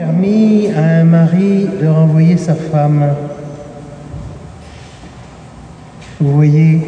permis 0.00 0.72
à 0.76 1.02
un 1.02 1.04
mari 1.04 1.68
de 1.80 1.86
renvoyer 1.86 2.36
sa 2.36 2.56
femme. 2.56 3.14
Vous 6.18 6.32
voyez, 6.32 6.80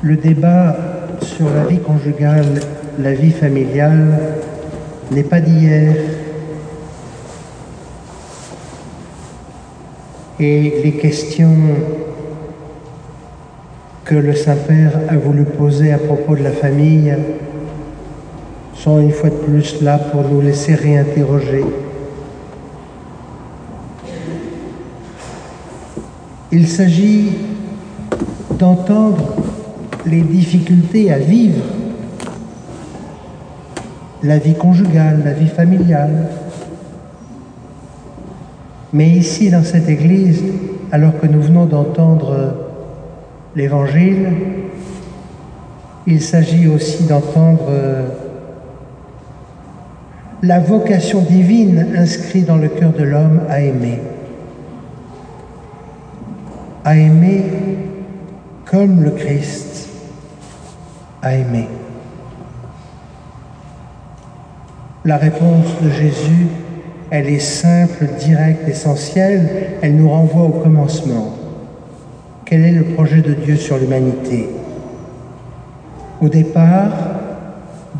le 0.00 0.14
débat 0.14 0.76
sur 1.20 1.50
la 1.50 1.64
vie 1.64 1.80
conjugale, 1.80 2.60
la 2.96 3.12
vie 3.12 3.32
familiale, 3.32 4.36
n'est 5.10 5.24
pas 5.24 5.40
d'hier. 5.40 5.96
Et 10.38 10.82
les 10.84 10.92
questions 10.92 11.56
que 14.04 14.14
le 14.14 14.36
Saint-Père 14.36 14.92
a 15.08 15.16
voulu 15.16 15.42
poser 15.42 15.92
à 15.92 15.98
propos 15.98 16.36
de 16.36 16.44
la 16.44 16.52
famille 16.52 17.12
sont 18.74 19.00
une 19.00 19.12
fois 19.12 19.30
de 19.30 19.34
plus 19.34 19.82
là 19.82 19.98
pour 19.98 20.22
nous 20.22 20.40
laisser 20.40 20.74
réinterroger. 20.74 21.64
Il 26.52 26.66
s'agit 26.66 27.32
d'entendre 28.58 29.34
les 30.06 30.22
difficultés 30.22 31.12
à 31.12 31.18
vivre 31.18 31.62
la 34.22 34.38
vie 34.38 34.54
conjugale, 34.54 35.22
la 35.24 35.32
vie 35.32 35.48
familiale. 35.48 36.26
Mais 38.92 39.08
ici, 39.08 39.50
dans 39.50 39.62
cette 39.62 39.88
Église, 39.88 40.42
alors 40.92 41.18
que 41.18 41.26
nous 41.26 41.40
venons 41.40 41.66
d'entendre 41.66 42.54
l'Évangile, 43.54 44.28
il 46.06 46.20
s'agit 46.20 46.66
aussi 46.66 47.04
d'entendre 47.04 47.70
la 50.42 50.58
vocation 50.58 51.20
divine 51.20 51.94
inscrite 51.96 52.46
dans 52.46 52.56
le 52.56 52.68
cœur 52.68 52.92
de 52.92 53.02
l'homme 53.02 53.40
à 53.48 53.60
aimer. 53.60 53.98
À 56.84 56.96
aimer 56.96 57.44
comme 58.64 59.02
le 59.02 59.10
Christ 59.10 59.88
a 61.22 61.34
aimé. 61.34 61.68
La 65.04 65.18
réponse 65.18 65.66
de 65.82 65.90
Jésus, 65.90 66.46
elle 67.10 67.28
est 67.28 67.38
simple, 67.38 68.06
directe, 68.18 68.68
essentielle, 68.68 69.48
elle 69.82 69.96
nous 69.96 70.08
renvoie 70.08 70.44
au 70.44 70.60
commencement. 70.60 71.34
Quel 72.46 72.64
est 72.64 72.72
le 72.72 72.84
projet 72.84 73.20
de 73.20 73.34
Dieu 73.34 73.56
sur 73.56 73.76
l'humanité? 73.78 74.48
Au 76.20 76.28
départ, 76.28 76.92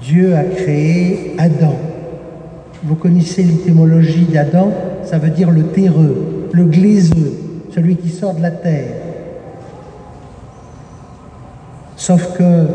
Dieu 0.03 0.34
a 0.34 0.45
créé 0.45 1.34
Adam 1.39 1.75
vous 2.83 2.95
connaissez 2.95 3.42
l'étymologie 3.42 4.25
d'Adam, 4.25 4.73
ça 5.05 5.19
veut 5.19 5.31
dire 5.31 5.50
le 5.50 5.64
terreux, 5.64 6.48
le 6.53 6.64
glaiseux, 6.64 7.33
celui 7.75 7.97
qui 7.97 8.09
sort 8.09 8.34
de 8.34 8.42
la 8.42 8.50
terre. 8.50 8.95
Sauf 11.97 12.36
que 12.36 12.67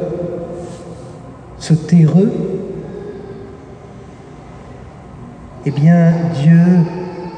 ce 1.57 1.73
terreux, 1.73 2.31
eh 5.65 5.71
bien, 5.71 6.13
Dieu 6.43 6.61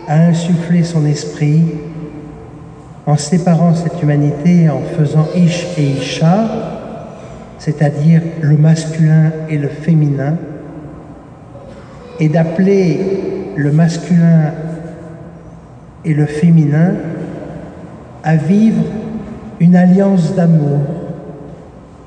a 0.08 0.28
insufflé 0.28 0.84
son 0.84 1.06
esprit 1.06 1.64
en 3.06 3.16
séparant 3.16 3.74
cette 3.74 4.04
humanité, 4.04 4.70
en 4.70 4.82
faisant 4.82 5.28
Ish 5.34 5.66
et 5.78 5.92
Isha, 5.92 6.46
c'est-à-dire 7.58 8.22
le 8.42 8.58
masculin 8.58 9.32
et 9.50 9.58
le 9.58 9.70
féminin, 9.70 10.36
et 12.20 12.30
d'appeler 12.30 13.54
le 13.56 13.72
masculin 13.72 14.54
et 16.06 16.14
le 16.14 16.26
féminin 16.26 16.94
à 18.24 18.36
vivre 18.36 18.84
une 19.60 19.76
alliance 19.76 20.36
d'amour 20.36 20.80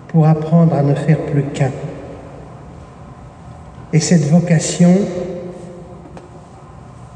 pour 0.09 0.27
apprendre 0.27 0.75
à 0.75 0.83
ne 0.83 0.95
faire 0.95 1.19
plus 1.27 1.45
qu'un. 1.45 1.71
Et 3.93 4.01
cette 4.01 4.29
vocation, 4.29 4.95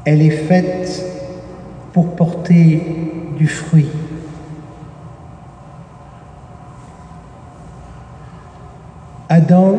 elle 0.05 0.21
est 0.21 0.29
faite 0.29 1.03
pour 1.93 2.15
porter 2.15 2.81
du 3.37 3.47
fruit. 3.47 3.89
Adam 9.29 9.75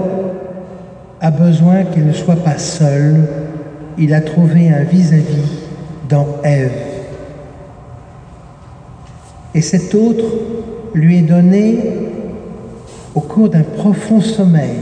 a 1.21 1.31
besoin 1.31 1.85
qu'il 1.85 2.07
ne 2.07 2.13
soit 2.13 2.37
pas 2.37 2.59
seul. 2.59 3.29
Il 3.99 4.13
a 4.13 4.21
trouvé 4.21 4.69
un 4.69 4.83
vis-à-vis 4.83 5.63
dans 6.09 6.27
Ève. 6.43 6.73
Et 9.55 9.63
cet 9.63 9.95
autre 9.95 10.25
lui 10.95 11.19
est 11.19 11.23
donné 11.23 11.79
au 13.15 13.21
cours 13.21 13.49
d'un 13.49 13.63
profond 13.63 14.21
sommeil, 14.21 14.77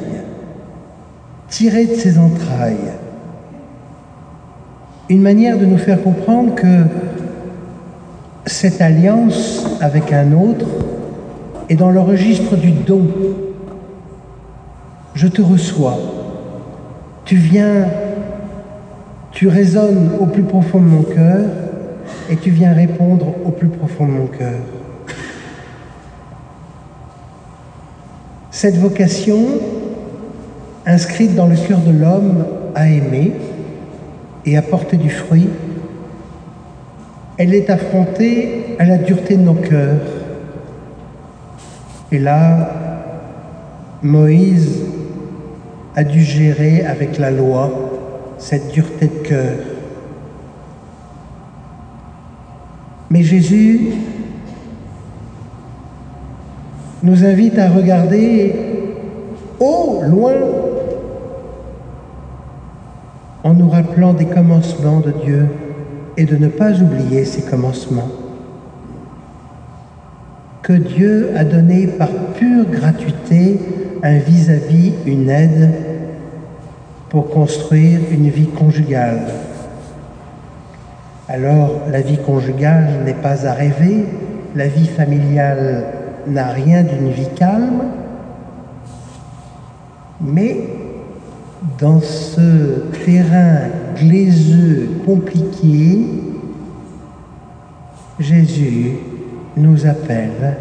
tiré 1.48 1.86
de 1.86 1.94
ses 1.94 2.18
entrailles. 2.18 2.92
Une 5.08 5.22
manière 5.22 5.58
de 5.58 5.64
nous 5.64 5.78
faire 5.78 6.02
comprendre 6.02 6.54
que 6.56 6.82
cette 8.46 8.80
alliance 8.80 9.64
avec 9.80 10.12
un 10.12 10.32
autre 10.32 10.66
est 11.68 11.76
dans 11.76 11.90
le 11.90 12.00
registre 12.00 12.56
du 12.56 12.72
don. 12.72 13.06
Je 15.14 15.28
te 15.28 15.40
reçois, 15.40 15.98
tu 17.24 17.36
viens, 17.36 17.86
tu 19.32 19.48
résonnes 19.48 20.10
au 20.20 20.26
plus 20.26 20.42
profond 20.42 20.78
de 20.78 20.86
mon 20.86 21.02
cœur 21.02 21.44
et 22.30 22.36
tu 22.36 22.50
viens 22.50 22.72
répondre 22.72 23.34
au 23.44 23.50
plus 23.50 23.68
profond 23.68 24.06
de 24.06 24.12
mon 24.12 24.26
cœur. 24.26 24.60
Cette 28.50 28.76
vocation, 28.76 29.46
inscrite 30.86 31.34
dans 31.34 31.46
le 31.46 31.56
cœur 31.56 31.80
de 31.80 31.92
l'homme 31.92 32.44
à 32.74 32.88
aimer 32.88 33.32
et 34.44 34.56
à 34.56 34.62
porter 34.62 34.96
du 34.96 35.10
fruit, 35.10 35.48
elle 37.36 37.54
est 37.54 37.68
affrontée 37.70 38.76
à 38.78 38.84
la 38.84 38.98
dureté 38.98 39.36
de 39.36 39.42
nos 39.42 39.54
cœurs. 39.54 40.00
Et 42.12 42.18
là, 42.18 42.70
Moïse 44.02 44.84
a 45.96 46.04
dû 46.04 46.22
gérer 46.22 46.84
avec 46.84 47.18
la 47.18 47.30
loi 47.30 47.70
cette 48.38 48.72
dureté 48.72 49.06
de 49.06 49.28
cœur. 49.28 49.58
Mais 53.10 53.22
Jésus 53.22 53.92
nous 57.02 57.24
invite 57.24 57.58
à 57.58 57.68
regarder 57.68 58.54
au 59.60 60.02
loin 60.08 60.32
en 63.44 63.54
nous 63.54 63.68
rappelant 63.68 64.14
des 64.14 64.24
commencements 64.24 65.00
de 65.00 65.12
Dieu 65.24 65.46
et 66.16 66.24
de 66.24 66.36
ne 66.36 66.48
pas 66.48 66.72
oublier 66.72 67.24
ces 67.24 67.42
commencements 67.42 68.23
que 70.64 70.72
Dieu 70.72 71.30
a 71.36 71.44
donné 71.44 71.86
par 71.86 72.08
pure 72.08 72.64
gratuité 72.70 73.60
un 74.02 74.16
vis-à-vis, 74.16 74.94
une 75.04 75.28
aide 75.28 75.70
pour 77.10 77.28
construire 77.28 78.00
une 78.10 78.30
vie 78.30 78.46
conjugale. 78.46 79.26
Alors, 81.28 81.82
la 81.90 82.00
vie 82.00 82.16
conjugale 82.16 83.02
n'est 83.04 83.12
pas 83.12 83.46
à 83.46 83.52
rêver, 83.52 84.06
la 84.56 84.66
vie 84.66 84.88
familiale 84.88 85.84
n'a 86.26 86.46
rien 86.46 86.82
d'une 86.82 87.10
vie 87.10 87.28
calme, 87.36 87.82
mais 90.18 90.56
dans 91.78 92.00
ce 92.00 92.84
terrain 93.04 93.68
glaiseux, 93.98 94.88
compliqué, 95.04 96.06
Jésus 98.18 98.92
nous 99.56 99.86
appelle 99.86 100.56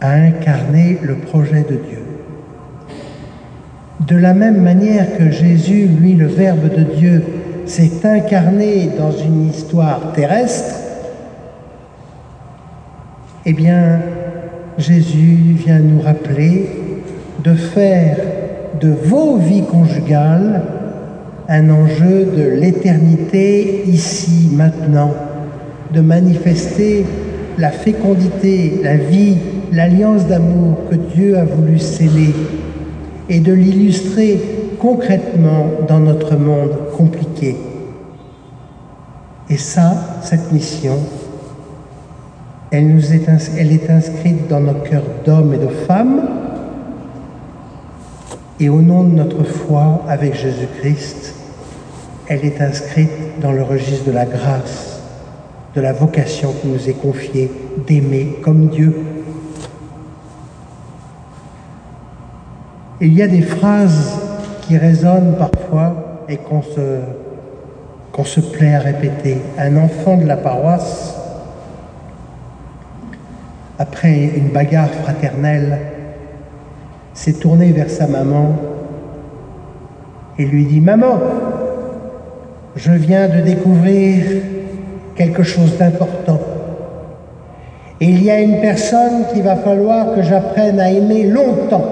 à 0.00 0.12
incarner 0.12 0.98
le 1.02 1.16
projet 1.16 1.62
de 1.62 1.76
Dieu. 1.76 2.02
De 4.00 4.16
la 4.16 4.32
même 4.32 4.62
manière 4.62 5.16
que 5.16 5.30
Jésus, 5.30 5.86
lui, 5.86 6.14
le 6.14 6.26
Verbe 6.26 6.68
de 6.74 6.82
Dieu, 6.82 7.22
s'est 7.66 8.04
incarné 8.04 8.90
dans 8.98 9.12
une 9.12 9.48
histoire 9.48 10.12
terrestre, 10.12 10.76
eh 13.44 13.52
bien, 13.52 14.00
Jésus 14.78 15.54
vient 15.56 15.78
nous 15.78 16.00
rappeler 16.00 16.70
de 17.44 17.54
faire 17.54 18.16
de 18.80 18.88
vos 18.88 19.36
vies 19.36 19.64
conjugales 19.64 20.62
un 21.48 21.68
enjeu 21.68 22.26
de 22.26 22.42
l'éternité 22.42 23.82
ici, 23.86 24.50
maintenant, 24.52 25.12
de 25.92 26.00
manifester 26.00 27.04
la 27.60 27.70
fécondité, 27.70 28.80
la 28.82 28.96
vie 28.96 29.36
l'alliance 29.72 30.26
d'amour 30.26 30.78
que 30.90 30.96
Dieu 30.96 31.38
a 31.38 31.44
voulu 31.44 31.78
sceller 31.78 32.34
et 33.28 33.38
de 33.38 33.52
l'illustrer 33.52 34.40
concrètement 34.80 35.66
dans 35.86 36.00
notre 36.00 36.36
monde 36.36 36.72
compliqué. 36.96 37.56
Et 39.48 39.56
ça, 39.56 39.92
cette 40.22 40.52
mission, 40.52 40.96
elle, 42.70 42.88
nous 42.88 43.12
est, 43.12 43.28
elle 43.58 43.72
est 43.72 43.90
inscrite 43.90 44.48
dans 44.48 44.60
nos 44.60 44.74
cœurs 44.74 45.04
d'hommes 45.24 45.54
et 45.54 45.58
de 45.58 45.68
femmes. 45.68 46.22
Et 48.58 48.68
au 48.68 48.80
nom 48.80 49.04
de 49.04 49.14
notre 49.14 49.44
foi 49.44 50.02
avec 50.08 50.34
Jésus-Christ, 50.34 51.34
elle 52.28 52.44
est 52.44 52.60
inscrite 52.60 53.40
dans 53.40 53.52
le 53.52 53.62
registre 53.62 54.06
de 54.06 54.12
la 54.12 54.24
grâce, 54.24 54.89
de 55.74 55.80
la 55.80 55.92
vocation 55.92 56.52
qui 56.60 56.68
nous 56.68 56.88
est 56.88 57.00
confiée 57.00 57.50
d'aimer 57.86 58.38
comme 58.42 58.68
Dieu. 58.68 58.94
Il 63.00 63.14
y 63.14 63.22
a 63.22 63.28
des 63.28 63.42
phrases 63.42 64.18
qui 64.62 64.76
résonnent 64.76 65.36
parfois 65.38 66.24
et 66.28 66.36
qu'on 66.36 66.62
se, 66.62 66.98
qu'on 68.12 68.24
se 68.24 68.40
plaît 68.40 68.74
à 68.74 68.80
répéter. 68.80 69.38
Un 69.58 69.76
enfant 69.76 70.16
de 70.16 70.26
la 70.26 70.36
paroisse, 70.36 71.16
après 73.78 74.24
une 74.36 74.48
bagarre 74.48 74.90
fraternelle, 74.90 75.78
s'est 77.14 77.34
tourné 77.34 77.72
vers 77.72 77.90
sa 77.90 78.06
maman 78.06 78.56
et 80.38 80.44
lui 80.44 80.64
dit 80.64 80.80
Maman, 80.80 81.20
je 82.76 82.92
viens 82.92 83.28
de 83.28 83.40
découvrir 83.40 84.24
quelque 85.20 85.42
chose 85.42 85.76
d'important. 85.76 86.40
Et 88.00 88.06
il 88.06 88.22
y 88.22 88.30
a 88.30 88.40
une 88.40 88.58
personne 88.62 89.26
qu'il 89.30 89.42
va 89.42 89.54
falloir 89.54 90.14
que 90.14 90.22
j'apprenne 90.22 90.80
à 90.80 90.90
aimer 90.90 91.24
longtemps. 91.24 91.84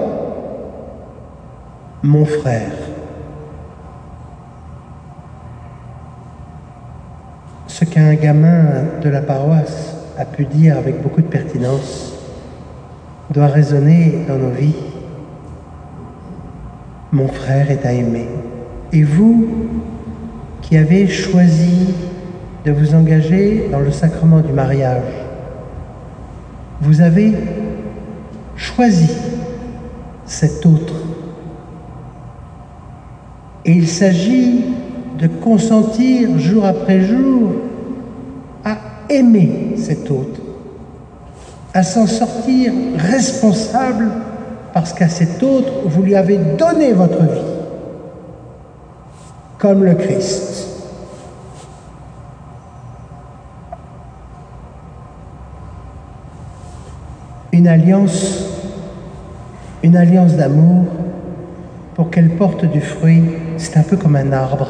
Mon 2.01 2.25
frère. 2.25 2.71
Ce 7.67 7.85
qu'un 7.85 8.15
gamin 8.15 8.63
de 9.03 9.09
la 9.09 9.21
paroisse 9.21 9.95
a 10.17 10.25
pu 10.25 10.45
dire 10.45 10.75
avec 10.75 10.99
beaucoup 11.03 11.21
de 11.21 11.27
pertinence 11.27 12.15
doit 13.29 13.45
résonner 13.45 14.25
dans 14.27 14.37
nos 14.37 14.49
vies. 14.49 14.83
Mon 17.11 17.27
frère 17.27 17.69
est 17.69 17.85
à 17.85 17.93
aimer. 17.93 18.27
Et 18.91 19.03
vous, 19.03 19.47
qui 20.63 20.77
avez 20.77 21.07
choisi 21.07 21.93
de 22.65 22.71
vous 22.71 22.93
engager 22.93 23.69
dans 23.71 23.79
le 23.79 23.91
sacrement 23.91 24.39
du 24.39 24.51
mariage. 24.51 25.03
Vous 26.81 27.01
avez 27.01 27.33
choisi 28.55 29.09
cet 30.25 30.65
autre. 30.65 30.93
Et 33.65 33.71
il 33.71 33.87
s'agit 33.87 34.63
de 35.17 35.27
consentir 35.27 36.37
jour 36.39 36.65
après 36.65 37.01
jour 37.01 37.51
à 38.63 38.77
aimer 39.09 39.73
cet 39.77 40.09
autre, 40.11 40.39
à 41.73 41.83
s'en 41.83 42.07
sortir 42.07 42.71
responsable 42.97 44.07
parce 44.73 44.93
qu'à 44.93 45.09
cet 45.09 45.41
autre, 45.43 45.71
vous 45.85 46.03
lui 46.03 46.15
avez 46.15 46.37
donné 46.57 46.93
votre 46.93 47.21
vie 47.21 47.49
comme 49.57 49.83
le 49.83 49.95
Christ. 49.95 50.78
Une 57.51 57.67
alliance, 57.67 58.45
une 59.83 59.95
alliance 59.95 60.35
d'amour, 60.35 60.85
pour 61.95 62.11
qu'elle 62.11 62.29
porte 62.29 62.65
du 62.65 62.79
fruit, 62.79 63.23
c'est 63.57 63.77
un 63.77 63.81
peu 63.81 63.97
comme 63.97 64.15
un 64.15 64.31
arbre. 64.31 64.67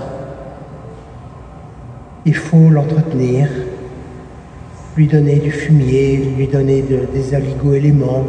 Il 2.26 2.36
faut 2.36 2.70
l'entretenir, 2.70 3.50
lui 4.96 5.08
donner 5.08 5.40
du 5.40 5.52
fumier, 5.52 6.31
lui 6.38 6.48
donner 6.48 6.81
des 7.14 7.36
aligo-éléments. 7.36 8.26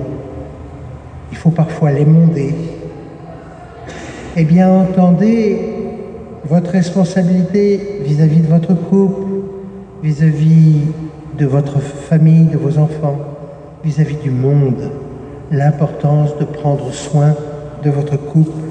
Il 1.31 1.37
faut 1.37 1.50
parfois 1.50 1.93
l'émonder. 1.93 2.52
Eh 4.37 4.44
bien, 4.44 4.69
entendez 4.69 5.58
votre 6.44 6.73
responsabilité 6.73 8.00
vis-à-vis 8.05 8.41
de 8.41 8.49
votre 8.49 8.75
couple, 8.75 9.23
vis-à-vis 10.02 10.82
de 11.38 11.47
votre 11.47 11.79
famille, 11.81 12.47
de 12.47 12.58
vos 12.58 12.79
enfants, 12.79 13.29
vis-à-vis 13.84 14.16
du 14.16 14.30
monde, 14.30 14.90
l'importance 15.50 16.36
de 16.38 16.44
prendre 16.44 16.92
soin 16.92 17.34
de 17.82 17.90
votre 17.90 18.16
couple. 18.16 18.62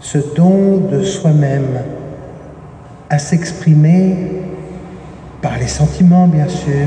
Ce 0.00 0.18
don 0.34 0.78
de 0.90 1.02
soi-même 1.02 1.80
à 3.08 3.18
s'exprimer 3.18 4.32
par 5.40 5.58
les 5.58 5.68
sentiments, 5.68 6.26
bien 6.26 6.48
sûr, 6.48 6.86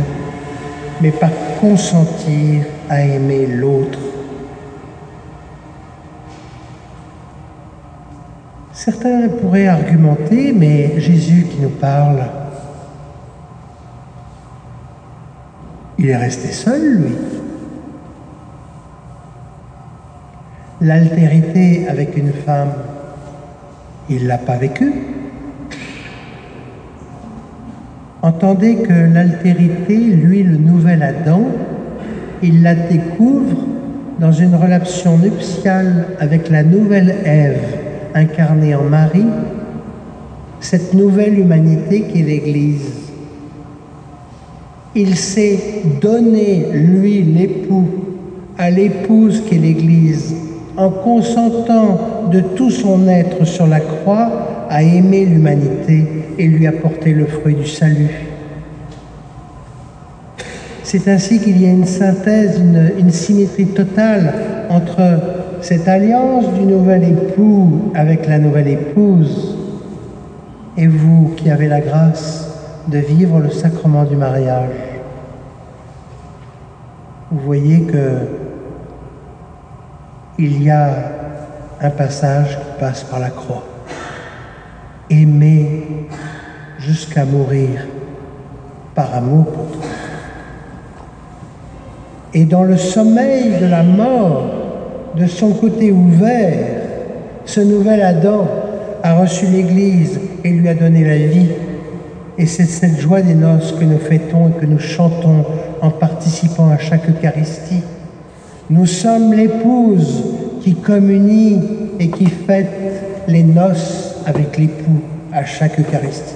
mais 1.01 1.11
par 1.11 1.31
consentir 1.59 2.65
à 2.89 3.01
aimer 3.03 3.47
l'autre 3.47 3.99
Certains 8.85 9.29
pourraient 9.29 9.67
argumenter, 9.67 10.51
mais 10.51 10.99
Jésus 10.99 11.45
qui 11.49 11.61
nous 11.61 11.69
parle, 11.69 12.21
il 16.03 16.09
est 16.09 16.17
resté 16.17 16.49
seul, 16.51 16.97
lui. 16.97 17.15
L'altérité 20.81 21.87
avec 21.87 22.17
une 22.17 22.33
femme, 22.33 22.73
il 24.09 24.23
ne 24.23 24.27
l'a 24.27 24.37
pas 24.37 24.57
vécue. 24.57 24.93
Entendez 28.21 28.75
que 28.75 29.13
l'altérité, 29.13 29.97
lui, 29.97 30.43
le 30.43 30.57
nouvel 30.57 31.03
Adam, 31.03 31.47
il 32.41 32.61
la 32.61 32.75
découvre 32.75 33.65
dans 34.19 34.33
une 34.33 34.55
relation 34.55 35.17
nuptiale 35.17 36.07
avec 36.19 36.49
la 36.49 36.63
nouvelle 36.63 37.15
Ève 37.23 37.63
incarné 38.13 38.75
en 38.75 38.83
Marie, 38.83 39.25
cette 40.59 40.93
nouvelle 40.93 41.39
humanité 41.39 42.03
qui 42.03 42.19
est 42.19 42.23
l'Église. 42.23 43.02
Il 44.95 45.15
s'est 45.15 45.59
donné, 46.01 46.67
lui, 46.71 47.23
l'époux, 47.23 47.87
à 48.59 48.69
l'épouse 48.69 49.41
qui 49.41 49.55
est 49.55 49.57
l'Église, 49.57 50.35
en 50.77 50.91
consentant 50.91 52.29
de 52.31 52.41
tout 52.41 52.69
son 52.69 53.07
être 53.07 53.43
sur 53.45 53.65
la 53.65 53.79
croix 53.79 54.67
à 54.69 54.83
aimer 54.83 55.25
l'humanité 55.25 56.05
et 56.37 56.47
lui 56.47 56.67
apporter 56.67 57.13
le 57.13 57.25
fruit 57.25 57.55
du 57.55 57.67
salut. 57.67 58.11
C'est 60.83 61.07
ainsi 61.07 61.39
qu'il 61.39 61.59
y 61.59 61.65
a 61.65 61.71
une 61.71 61.85
synthèse, 61.85 62.59
une, 62.59 62.91
une 62.99 63.09
symétrie 63.09 63.65
totale 63.65 64.33
entre 64.69 65.01
cette 65.61 65.87
alliance 65.87 66.53
du 66.53 66.65
nouvel 66.65 67.03
époux 67.03 67.91
avec 67.95 68.27
la 68.27 68.37
nouvelle 68.37 68.67
épouse, 68.67 69.57
et 70.77 70.85
vous 70.85 71.31
qui 71.35 71.49
avez 71.49 71.67
la 71.67 71.81
grâce 71.81 72.52
de 72.87 72.97
vivre 72.97 73.39
le 73.39 73.49
sacrement 73.49 74.03
du 74.03 74.15
mariage, 74.15 74.69
vous 77.31 77.39
voyez 77.39 77.81
que 77.81 78.27
il 80.37 80.63
y 80.63 80.69
a 80.69 80.89
un 81.79 81.89
passage 81.89 82.57
qui 82.57 82.79
passe 82.79 83.03
par 83.03 83.19
la 83.19 83.29
croix. 83.29 83.63
Aimer 85.09 86.07
jusqu'à 86.79 87.25
mourir 87.25 87.85
par 88.95 89.13
amour 89.13 89.45
pour 89.45 89.71
toi. 89.71 89.85
Et 92.33 92.45
dans 92.45 92.63
le 92.63 92.77
sommeil 92.77 93.59
de 93.59 93.67
la 93.67 93.83
mort, 93.83 94.45
de 95.15 95.27
son 95.27 95.51
côté 95.51 95.91
ouvert, 95.91 96.57
ce 97.45 97.59
nouvel 97.59 98.01
Adam 98.01 98.47
a 99.03 99.15
reçu 99.15 99.45
l'Église 99.45 100.19
et 100.43 100.49
lui 100.49 100.67
a 100.67 100.73
donné 100.73 101.03
la 101.03 101.27
vie. 101.27 101.49
Et 102.37 102.45
c'est 102.45 102.65
cette 102.65 102.99
joie 102.99 103.21
des 103.21 103.35
noces 103.35 103.73
que 103.73 103.83
nous 103.83 103.99
fêtons 103.99 104.49
et 104.49 104.59
que 104.59 104.65
nous 104.65 104.79
chantons 104.79 105.45
en 105.81 105.91
participant 105.91 106.69
à 106.69 106.77
chaque 106.77 107.09
Eucharistie. 107.09 107.83
Nous 108.69 108.85
sommes 108.85 109.33
l'épouse 109.33 110.23
qui 110.61 110.75
communie 110.75 111.61
et 111.99 112.09
qui 112.09 112.25
fête 112.25 113.25
les 113.27 113.43
noces 113.43 114.15
avec 114.25 114.57
l'époux 114.57 115.01
à 115.31 115.45
chaque 115.45 115.79
Eucharistie. 115.79 116.35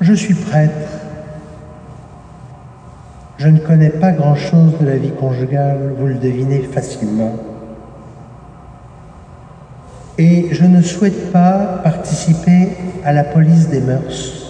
Je 0.00 0.14
suis 0.14 0.34
prêtre 0.34 0.98
je 3.38 3.46
ne 3.46 3.58
connais 3.58 3.90
pas 3.90 4.10
grand-chose 4.10 4.72
de 4.80 4.86
la 4.86 4.96
vie 4.96 5.12
conjugale, 5.12 5.94
vous 5.96 6.08
le 6.08 6.16
devinez 6.16 6.62
facilement. 6.62 7.36
Et 10.18 10.48
je 10.50 10.64
ne 10.64 10.82
souhaite 10.82 11.32
pas 11.32 11.80
participer 11.84 12.70
à 13.04 13.12
la 13.12 13.22
police 13.22 13.68
des 13.68 13.80
mœurs. 13.80 14.48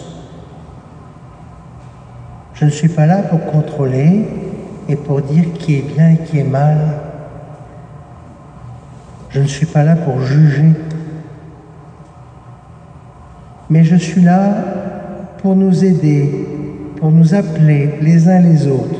Je 2.54 2.64
ne 2.64 2.70
suis 2.70 2.88
pas 2.88 3.04
là 3.04 3.18
pour 3.18 3.44
contrôler 3.44 4.26
et 4.88 4.96
pour 4.96 5.20
dire 5.20 5.52
qui 5.58 5.76
est 5.76 5.94
bien 5.94 6.12
et 6.12 6.16
qui 6.24 6.38
est 6.38 6.44
mal. 6.44 6.78
Je 9.28 9.40
ne 9.40 9.46
suis 9.46 9.66
pas 9.66 9.84
là 9.84 9.94
pour 9.94 10.22
juger. 10.22 10.72
Mais 13.68 13.84
je 13.84 13.96
suis 13.96 14.22
là 14.22 14.54
pour 15.42 15.54
nous 15.54 15.84
aider, 15.84 16.46
pour 16.96 17.10
nous 17.10 17.34
appeler 17.34 17.98
les 18.00 18.26
uns 18.26 18.40
les 18.40 18.66
autres, 18.66 18.98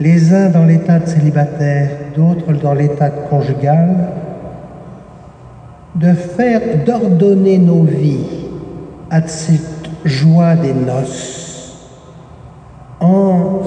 les 0.00 0.34
uns 0.34 0.48
dans 0.48 0.64
l'état 0.64 0.98
de 0.98 1.06
célibataire, 1.06 1.90
d'autres 2.16 2.52
dans 2.52 2.74
l'état 2.74 3.08
de 3.08 3.20
conjugal, 3.30 3.94
de 5.96 6.12
faire, 6.12 6.84
d'ordonner 6.84 7.58
nos 7.58 7.82
vies 7.82 8.26
à 9.10 9.26
cette 9.26 9.88
joie 10.04 10.54
des 10.54 10.74
noces, 10.74 11.88
en 13.00 13.60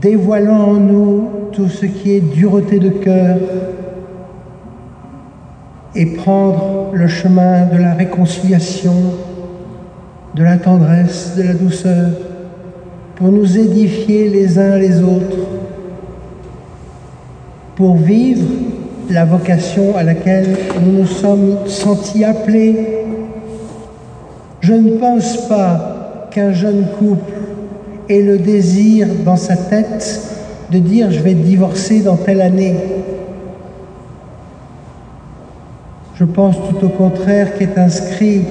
dévoilant 0.00 0.68
en 0.68 0.74
nous 0.74 1.28
tout 1.52 1.68
ce 1.68 1.86
qui 1.86 2.12
est 2.12 2.20
dureté 2.20 2.78
de 2.78 2.90
cœur 2.90 3.38
et 5.96 6.06
prendre 6.06 6.90
le 6.92 7.08
chemin 7.08 7.66
de 7.66 7.76
la 7.76 7.94
réconciliation, 7.94 8.94
de 10.34 10.44
la 10.44 10.58
tendresse, 10.58 11.34
de 11.36 11.42
la 11.42 11.54
douceur, 11.54 12.10
pour 13.16 13.32
nous 13.32 13.58
édifier 13.58 14.28
les 14.28 14.58
uns 14.58 14.78
les 14.78 15.02
autres, 15.02 15.38
pour 17.74 17.96
vivre 17.96 18.46
la 19.10 19.24
vocation 19.24 19.96
à 19.96 20.02
laquelle 20.02 20.56
nous 20.82 21.00
nous 21.00 21.06
sommes 21.06 21.66
sentis 21.66 22.24
appelés. 22.24 22.76
Je 24.60 24.72
ne 24.74 24.98
pense 24.98 25.48
pas 25.48 26.28
qu'un 26.30 26.52
jeune 26.52 26.86
couple 26.98 27.32
ait 28.08 28.22
le 28.22 28.38
désir 28.38 29.08
dans 29.24 29.36
sa 29.36 29.56
tête 29.56 30.20
de 30.70 30.78
dire 30.78 31.10
je 31.10 31.20
vais 31.20 31.34
divorcer 31.34 32.00
dans 32.00 32.16
telle 32.16 32.40
année. 32.40 32.76
Je 36.14 36.24
pense 36.24 36.56
tout 36.68 36.84
au 36.84 36.90
contraire 36.90 37.56
qu'est 37.58 37.78
inscrit 37.78 38.42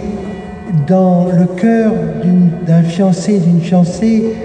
dans 0.87 1.27
le 1.27 1.45
cœur 1.45 1.93
d'un 2.67 2.83
fiancé, 2.83 3.37
d'une 3.37 3.61
fiancée, 3.61 4.35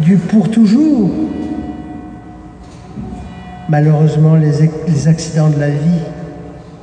du 0.00 0.16
pour 0.16 0.50
toujours. 0.50 1.10
Malheureusement, 3.68 4.34
les, 4.36 5.08
accidents 5.08 5.48
de 5.48 5.58
la 5.58 5.70
vie 5.70 6.02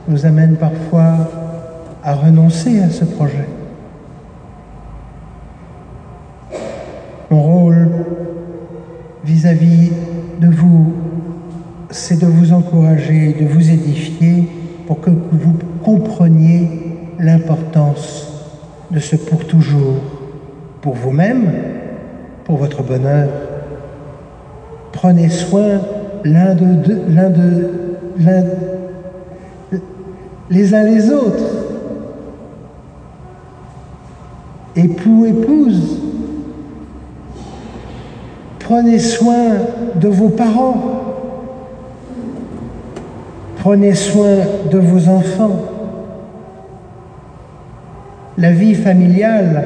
nous 0.07 0.25
amènent 0.25 0.55
parfois 0.55 1.29
à 2.03 2.15
renoncer 2.15 2.81
à 2.81 2.89
ce 2.89 3.05
projet. 3.05 3.47
Mon 7.29 7.41
rôle 7.41 7.87
vis-à-vis 9.23 9.89
-vis 9.89 10.39
de 10.41 10.47
vous, 10.47 10.93
c'est 11.91 12.19
de 12.19 12.25
vous 12.25 12.51
encourager, 12.51 13.35
de 13.39 13.45
vous 13.45 13.69
édifier 13.69 14.47
pour 14.87 14.99
que 15.01 15.11
vous 15.11 15.55
compreniez 15.83 16.67
l'importance 17.19 18.27
de 18.89 18.99
ce 18.99 19.15
pour 19.15 19.45
toujours, 19.45 20.01
pour 20.81 20.95
vous-même, 20.95 21.51
pour 22.43 22.57
votre 22.57 22.81
bonheur. 22.81 23.29
Prenez 24.91 25.29
soin 25.29 25.79
l'un 26.23 26.55
de, 26.55 26.65
l'un 27.09 27.29
de, 27.29 27.69
l'un, 28.19 28.43
les 30.49 30.73
uns 30.73 30.83
les 30.83 31.11
autres. 31.11 31.43
Époux, 34.75 35.25
épouse, 35.25 35.99
prenez 38.59 38.99
soin 38.99 39.55
de 39.95 40.07
vos 40.07 40.29
parents, 40.29 40.75
prenez 43.57 43.93
soin 43.95 44.37
de 44.71 44.77
vos 44.77 45.09
enfants. 45.09 45.65
La 48.37 48.51
vie 48.51 48.75
familiale 48.75 49.65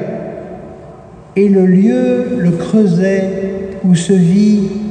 est 1.36 1.48
le 1.48 1.66
lieu, 1.66 2.36
le 2.38 2.50
creuset 2.50 3.78
où 3.84 3.94
se 3.94 4.12
vit 4.12 4.85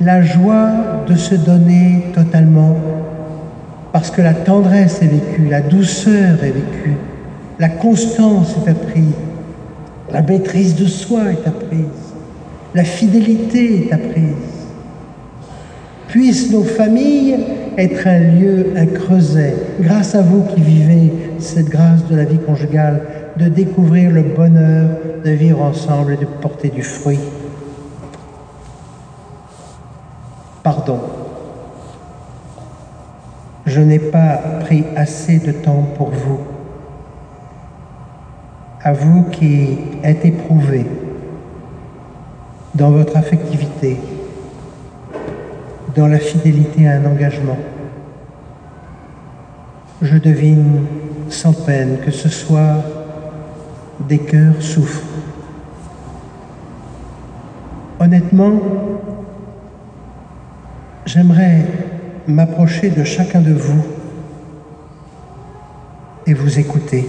la 0.00 0.22
joie 0.22 1.04
de 1.08 1.14
se 1.14 1.34
donner 1.34 2.06
totalement, 2.14 2.76
parce 3.92 4.10
que 4.10 4.22
la 4.22 4.34
tendresse 4.34 5.00
est 5.02 5.06
vécue, 5.06 5.48
la 5.48 5.60
douceur 5.60 6.42
est 6.42 6.50
vécue, 6.50 6.96
la 7.58 7.68
constance 7.68 8.56
est 8.56 8.70
apprise, 8.70 9.14
la 10.12 10.22
maîtrise 10.22 10.74
de 10.74 10.86
soi 10.86 11.30
est 11.30 11.46
apprise, 11.46 11.86
la 12.74 12.84
fidélité 12.84 13.86
est 13.86 13.92
apprise. 13.92 14.34
Puissent 16.08 16.50
nos 16.52 16.64
familles 16.64 17.36
être 17.76 18.06
un 18.06 18.18
lieu, 18.18 18.66
un 18.76 18.86
creuset, 18.86 19.54
grâce 19.80 20.14
à 20.14 20.22
vous 20.22 20.42
qui 20.42 20.60
vivez 20.60 21.12
cette 21.38 21.68
grâce 21.68 22.06
de 22.08 22.16
la 22.16 22.24
vie 22.24 22.38
conjugale, 22.38 23.00
de 23.36 23.48
découvrir 23.48 24.10
le 24.10 24.22
bonheur 24.22 24.90
de 25.24 25.30
vivre 25.30 25.62
ensemble 25.62 26.12
et 26.12 26.16
de 26.16 26.26
porter 26.40 26.68
du 26.68 26.82
fruit. 26.82 27.18
Pardon. 30.64 30.98
Je 33.66 33.80
n'ai 33.82 33.98
pas 33.98 34.36
pris 34.60 34.82
assez 34.96 35.38
de 35.38 35.52
temps 35.52 35.86
pour 35.94 36.08
vous. 36.08 36.40
À 38.82 38.94
vous 38.94 39.24
qui 39.24 39.76
êtes 40.02 40.24
éprouvés 40.24 40.86
dans 42.74 42.90
votre 42.92 43.14
affectivité, 43.18 43.98
dans 45.94 46.06
la 46.06 46.18
fidélité 46.18 46.88
à 46.88 46.92
un 46.92 47.04
engagement. 47.04 47.58
Je 50.00 50.16
devine 50.16 50.86
sans 51.28 51.52
peine 51.52 51.98
que 52.02 52.10
ce 52.10 52.30
soit 52.30 52.82
des 54.00 54.18
cœurs 54.18 54.60
souffrent. 54.60 55.04
Honnêtement, 58.00 58.52
j'aimerais 61.06 61.64
m'approcher 62.26 62.90
de 62.90 63.04
chacun 63.04 63.40
de 63.40 63.52
vous 63.52 63.84
et 66.26 66.34
vous 66.34 66.58
écouter. 66.58 67.06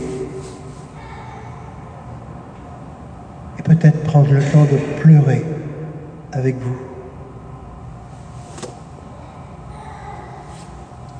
Et 3.57 3.63
peut-être 3.63 4.03
prendre 4.03 4.31
le 4.31 4.41
temps 4.41 4.65
de 4.65 4.77
pleurer 5.01 5.43
avec 6.31 6.57
vous. 6.59 6.77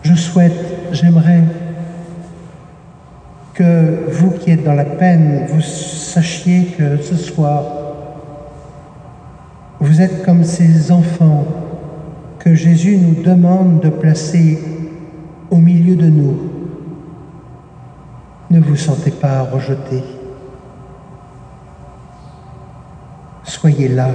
Je 0.03 0.13
souhaite, 0.13 0.53
j'aimerais 0.91 1.43
que 3.53 4.11
vous 4.11 4.31
qui 4.31 4.51
êtes 4.51 4.63
dans 4.63 4.73
la 4.73 4.85
peine, 4.85 5.47
vous 5.47 5.61
sachiez 5.61 6.65
que 6.77 6.97
ce 6.97 7.15
soir, 7.15 7.63
vous 9.79 10.01
êtes 10.01 10.23
comme 10.25 10.43
ces 10.43 10.91
enfants 10.91 11.64
que 12.45 12.53
Jésus 12.53 12.97
nous 12.97 13.23
demande 13.23 13.79
de 13.79 13.89
placer 13.89 14.59
au 15.49 15.55
milieu 15.55 15.95
de 15.95 16.05
nous. 16.05 16.37
Ne 18.51 18.59
vous 18.59 18.75
sentez 18.75 19.09
pas 19.09 19.41
rejetés. 19.41 20.03
Soyez 23.43 23.87
là, 23.87 24.09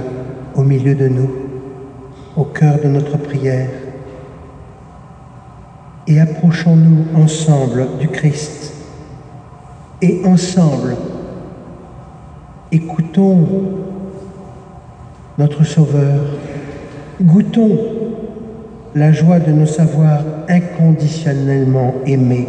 au 0.55 0.63
milieu 0.63 0.95
de 0.95 1.09
nous, 1.09 1.29
au 2.37 2.45
cœur 2.45 2.79
de 2.81 2.87
notre 2.87 3.17
prière, 3.17 3.69
et 6.07 6.21
approchons-nous 6.21 7.21
ensemble 7.21 7.85
du 7.99 8.07
Christ. 8.07 8.73
Et 10.01 10.21
ensemble, 10.25 10.95
écoutons 12.71 13.45
notre 15.37 15.65
Sauveur, 15.65 16.21
goûtons 17.21 17.77
la 18.95 19.11
joie 19.11 19.39
de 19.39 19.51
nous 19.51 19.67
savoir 19.67 20.19
inconditionnellement 20.49 21.95
aimés 22.05 22.47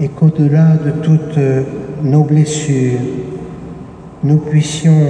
et 0.00 0.08
qu'au-delà 0.08 0.76
de 0.84 0.90
toutes 0.90 1.38
nos 2.02 2.24
blessures, 2.24 3.00
nous 4.24 4.38
puissions 4.38 5.06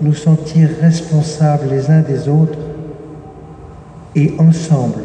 nous 0.00 0.14
sentir 0.14 0.68
responsables 0.80 1.68
les 1.70 1.90
uns 1.90 2.00
des 2.00 2.28
autres 2.28 2.58
et 4.16 4.34
ensemble 4.38 5.02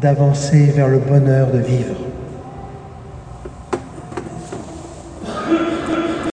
d'avancer 0.00 0.64
vers 0.74 0.88
le 0.88 0.98
bonheur 0.98 1.50
de 1.52 1.58
vivre. 1.58 2.11